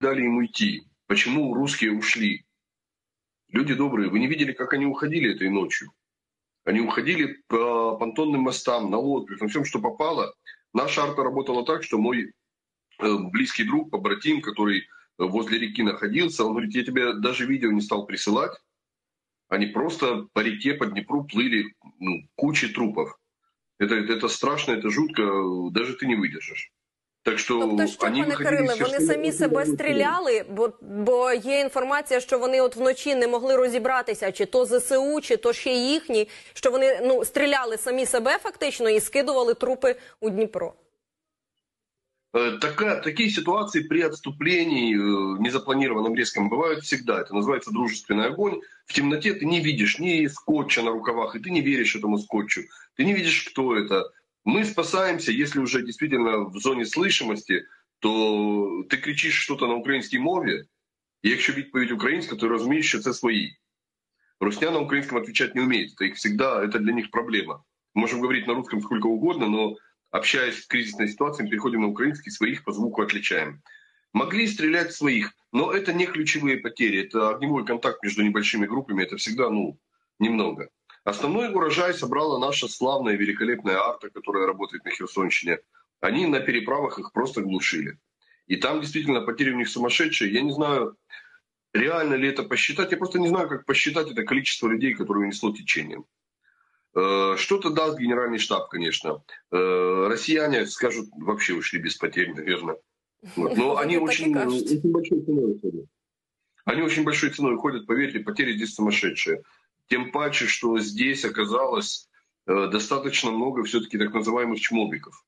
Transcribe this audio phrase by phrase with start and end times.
[0.00, 0.82] дали им уйти?
[1.06, 2.44] Почему русские ушли?
[3.48, 5.92] Люди добрые, вы не видели, как они уходили этой ночью?
[6.64, 10.34] Они уходили по понтонным мостам, на лодках, на всем, что попало.
[10.72, 12.32] Наша арта работала так, что мой
[12.98, 14.86] э, близкий друг, побратим, который
[15.18, 18.52] возле реки находился, он говорит, я тебе даже видео не стал присылать.
[19.48, 23.18] Они просто по реке, по Днепру плыли ну, кучи трупов.
[23.78, 25.24] Это, это страшно, это жутко,
[25.72, 26.70] даже ты не выдержишь.
[27.23, 32.39] Так що тобто, що пане Кириле, вони самі себе стріляли, бо бо є інформація, що
[32.39, 36.99] вони от вночі не могли розібратися, чи то ЗСУ, чи то ще їхні, що вони
[37.03, 40.73] ну стріляли самі себе фактично і скидували трупи у Дніпро.
[42.35, 47.21] Э, Такая, такие ситуации при отступлении, э, незапланированном резком, бывают всегда.
[47.21, 48.59] Это называется дружественный огонь.
[48.85, 52.63] В темноте ты не видишь ни скотча на рукавах, и ты не веришь этому скотчу.
[52.97, 54.11] Ты не видишь, кто это.
[54.43, 57.65] Мы спасаемся, если уже действительно в зоне слышимости,
[57.99, 60.63] то ты кричишь что-то на українській мові,
[61.21, 63.57] і якщо відповідь українська, то розумієш, що це свої.
[64.39, 65.93] Русня на украинском отвечать не умеет.
[65.93, 67.63] Это их всегда, это для них проблема.
[67.93, 69.77] Можем говорить на русском сколько угодно, но
[70.11, 73.61] общаясь в кризисной ситуации, мы переходим на украинский, своих по звуку отличаем.
[74.13, 77.01] Могли стрелять своих, но это не ключевые потери.
[77.01, 79.79] Это огневой контакт между небольшими группами, это всегда, ну,
[80.19, 80.69] немного.
[81.04, 85.60] Основной урожай собрала наша славная, великолепная арта, которая работает на Херсонщине.
[86.00, 87.98] Они на переправах их просто глушили.
[88.46, 90.32] И там действительно потери у них сумасшедшие.
[90.32, 90.96] Я не знаю,
[91.72, 92.90] реально ли это посчитать.
[92.90, 96.04] Я просто не знаю, как посчитать это количество людей, которые унесло течением.
[96.94, 99.22] Э, что-то даст генеральный штаб, конечно.
[99.52, 102.76] Э, россияне скажут, вообще ушли без потерь, наверное.
[103.36, 103.56] Вот.
[103.56, 105.86] Но они очень, очень большой ценой уходят.
[106.64, 109.42] Они очень большой ценой уходят, поверьте, потери здесь сумасшедшие.
[109.90, 112.08] Тем паче, что здесь оказалось
[112.46, 115.24] э, достаточно много все-таки так называемых чмобиков,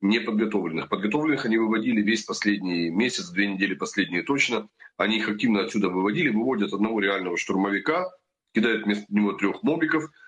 [0.00, 0.88] неподготовленных.
[0.88, 4.68] Подготовленных они выводили весь последний месяц, две недели последние точно.
[4.96, 8.10] Они их активно отсюда выводили, выводят одного реального штурмовика,
[8.52, 10.10] кидают вместо него трех мобиков–